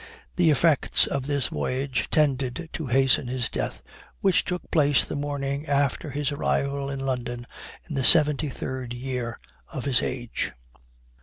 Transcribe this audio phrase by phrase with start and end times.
[0.35, 3.83] The effects of this voyage tended to hasten his death,
[4.19, 7.45] which took place the morning after his arrival in London,
[7.87, 9.39] in the 73rd year
[9.71, 10.53] of his age."